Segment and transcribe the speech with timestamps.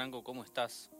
[0.00, 0.90] Franco, ¿cómo estás?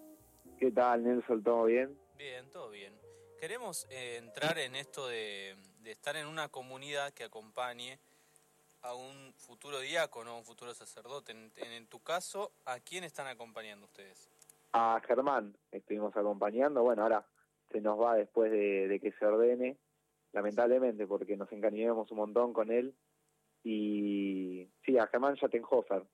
[0.58, 1.42] ¿Qué tal, Nelson?
[1.42, 1.98] ¿Todo bien?
[2.18, 2.92] Bien, todo bien.
[3.40, 5.56] Queremos eh, entrar en esto de,
[5.86, 7.98] estar en una comunidad que acompañe
[8.82, 11.32] a un futuro diácono, a un futuro sacerdote.
[11.32, 14.28] En, tu caso, ¿a quién están acompañando ustedes?
[14.74, 16.82] A Germán estuvimos acompañando.
[16.82, 17.26] Bueno, ahora
[17.72, 19.78] se nos va después de, que se ordene,
[20.32, 22.94] lamentablemente, porque nos encariñamos un montón con él.
[23.64, 26.04] Y sí, a Germán Schattenhofer.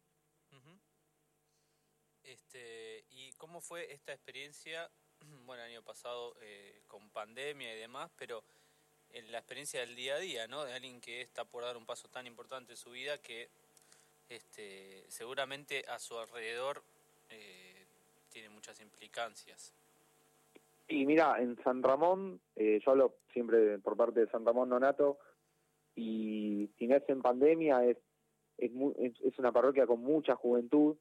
[2.27, 4.86] Este, ¿Y cómo fue esta experiencia,
[5.46, 8.43] bueno, el año pasado eh, con pandemia y demás, pero
[9.14, 10.67] en la experiencia del día a día, ¿no?
[10.67, 13.48] De alguien que está por dar un paso tan importante en su vida que
[14.29, 16.82] este, seguramente a su alrededor
[17.31, 17.86] eh,
[18.31, 19.73] tiene muchas implicancias.
[20.89, 25.17] Y mira, en San Ramón, eh, yo hablo siempre por parte de San Ramón Nonato,
[25.95, 27.96] y si no es en pandemia, es,
[28.59, 28.70] es,
[29.25, 30.98] es una parroquia con mucha juventud,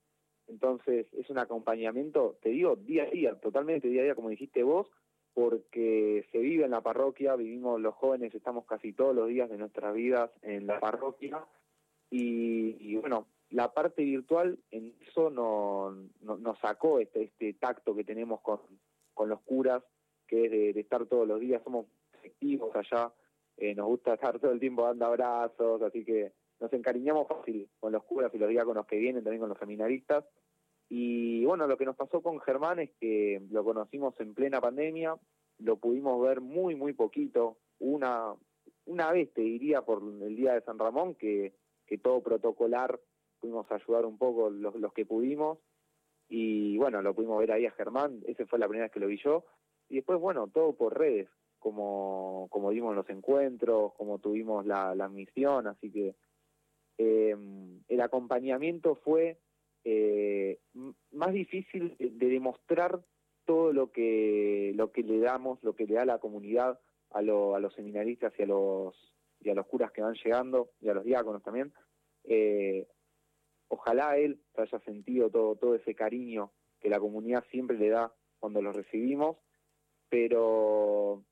[0.48, 4.64] entonces es un acompañamiento, te digo, día a día, totalmente día a día, como dijiste
[4.64, 4.88] vos,
[5.34, 9.58] porque se vive en la parroquia, vivimos los jóvenes, estamos casi todos los días de
[9.58, 11.46] nuestras vidas en la parroquia
[12.10, 18.40] y, bueno, la parte virtual en eso no, nos sacó este, este tacto que tenemos
[18.42, 18.60] con,
[19.14, 19.84] con los curas,
[20.28, 23.12] que es de, estar todos los días, somos efectivos allá,
[23.58, 27.92] eh, nos gusta estar todo el tiempo dando abrazos, así que nos encariñamos fácil con
[27.92, 30.24] los curas y los diáconos que vienen, también con los seminaristas.
[30.98, 35.18] Y bueno, lo que nos pasó con Germán es que lo conocimos en plena pandemia,
[35.58, 38.34] lo pudimos ver muy, muy poquito, una,
[38.86, 41.54] una vez te diría por el día de San Ramón, que,
[41.86, 42.98] que todo protocolar
[43.42, 45.58] pudimos ayudar un poco los, los que pudimos.
[46.30, 49.08] Y bueno, lo pudimos ver ahí a Germán, esa fue la primera vez que lo
[49.08, 49.44] vi yo.
[49.90, 51.28] Y después, bueno, todo por redes,
[51.60, 56.16] como, como dimos los encuentros, como tuvimos la, la misión, así que
[56.98, 57.36] eh,
[57.90, 59.42] el acompañamiento fue
[59.86, 60.58] eh,
[61.12, 63.00] más difícil de, demostrar
[63.46, 66.80] todo lo que lo que le damos, lo que le da la comunidad
[67.12, 68.96] a, los seminaristas y a los
[69.40, 71.72] y a los curas que van llegando y a los diáconos también.
[72.24, 72.88] Eh,
[73.68, 78.64] ojalá él haya sentido todo todo ese cariño que la comunidad siempre le da cuando
[78.64, 79.38] lo recibimos,
[80.10, 81.24] pero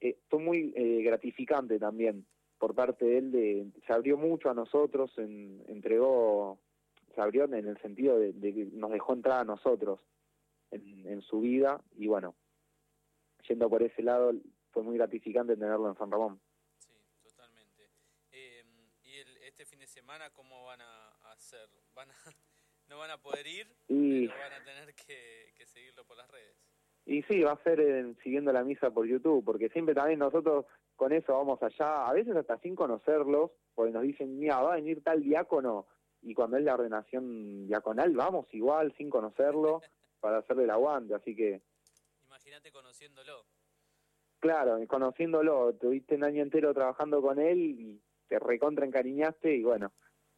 [0.00, 2.26] eh, fue muy eh, gratificante también
[2.58, 6.58] por parte de él, se abrió mucho a nosotros, en, entregó,
[7.18, 9.98] se abrió en el sentido de, que nos dejó entrar a nosotros
[10.70, 12.36] en, su vida y bueno,
[13.48, 14.32] yendo por ese lado
[14.70, 16.40] fue muy gratificante tenerlo en San Ramón.
[16.78, 17.90] Sí, totalmente.
[18.30, 18.62] Eh,
[19.02, 21.68] ¿Y este fin de semana cómo van a hacer?
[21.92, 22.14] ¿Van a,
[22.88, 23.66] ¿No van a poder ir?
[23.88, 24.28] Y...
[24.28, 26.54] van a tener que, que seguirlo por las redes.
[27.04, 31.12] Y sí, va a ser siguiendo la misa por YouTube, porque siempre también nosotros con
[31.12, 35.02] eso vamos allá, a veces hasta sin conocerlos, porque nos dicen, mira, va a venir
[35.02, 35.86] tal diácono,
[36.28, 39.80] y cuando es la ordenación diaconal, vamos igual, sin conocerlo,
[40.20, 41.62] para hacerle el aguante, así que...
[42.26, 43.44] Imagínate conociéndolo.
[44.40, 49.92] Claro, conociéndolo, tuviste un año entero trabajando con él y te recontra encariñaste y bueno,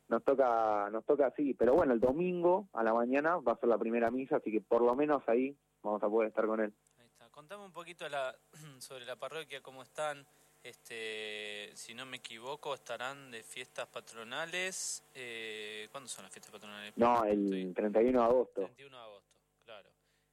[0.09, 3.69] nos toca, nos toca así, pero bueno, el domingo a la mañana va a ser
[3.69, 6.75] la primera misa, así que por lo menos ahí vamos a poder estar con él.
[6.99, 7.29] Ahí está.
[7.31, 8.35] Contame un poquito la,
[8.79, 10.27] sobre la parroquia, cómo están.
[10.63, 15.03] Este, si no me equivoco, estarán de fiestas patronales.
[15.15, 16.97] Eh, ¿Cuándo son las fiestas patronales?
[16.97, 18.61] No, el 31 de agosto.
[18.67, 19.89] 31 de agosto, claro.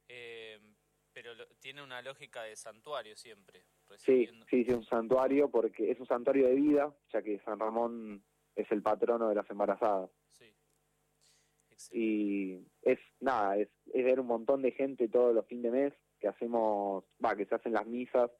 [0.08, 0.58] Eh,
[1.12, 1.30] pero
[1.60, 3.64] tiene una lógica de santuario siempre.
[3.96, 8.22] Sí, sí, sí, un santuario porque es un santuario de vida, ya que San Ramón
[8.54, 10.10] es el patrono de las embarazadas.
[10.32, 10.54] Sí.
[11.92, 15.94] Y es nada, es, es ver un montón de gente todos los fines de mes
[16.20, 18.30] que hacemos, va, que se hacen las misas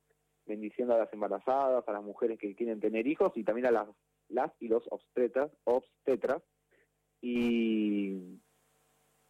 [0.48, 3.88] bendiciendo a las embarazadas, a las mujeres que quieren tener hijos y también a las,
[4.28, 6.42] las y los obstetras, obstetras.
[7.20, 8.40] Y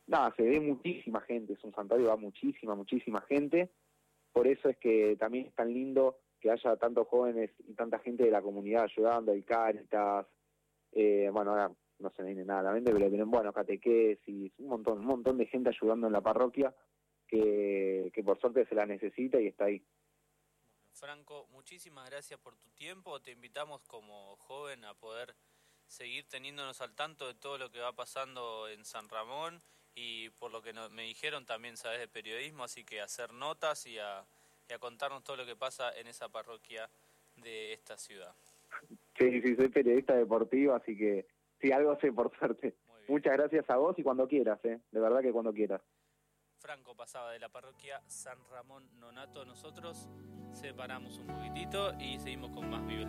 [0.06, 3.70] nada, se ve muchísima gente, es un santuario, va muchísima, muchísima gente.
[4.32, 8.24] Por eso es que también es tan lindo que haya tantos jóvenes y tanta gente
[8.24, 10.26] de la comunidad ayudando, el Caritas,
[10.92, 14.52] eh, bueno, ahora no se me viene nada a la mente, pero tienen, bueno, catequesis,
[14.58, 16.72] un montón, un montón de gente ayudando en la parroquia
[17.26, 19.82] que, que por suerte se la necesita y está ahí.
[20.98, 23.20] Franco, muchísimas gracias por tu tiempo.
[23.20, 25.32] Te invitamos como joven a poder
[25.86, 29.60] seguir teniéndonos al tanto de todo lo que va pasando en San Ramón
[29.94, 33.98] y por lo que me dijeron también sabes de periodismo, así que hacer notas y
[33.98, 34.24] a,
[34.80, 36.90] contarnos todo lo que pasa en esa parroquia
[37.36, 38.34] de esta ciudad.
[39.18, 41.26] Sí, sí, soy periodista deportivo, así que
[41.60, 42.74] sí, algo sé por suerte.
[43.06, 44.80] Muchas gracias a vos y cuando quieras, ¿eh?
[44.90, 45.80] de verdad que cuando quieras.
[46.58, 49.44] Franco pasaba de la parroquia San Ramón Nonato.
[49.44, 50.08] Nosotros
[50.52, 53.06] separamos un poquitito y seguimos con más Vive